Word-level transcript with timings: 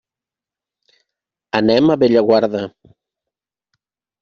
Anem 1.61 1.93
a 1.93 1.99
Bellaguarda. 2.05 2.65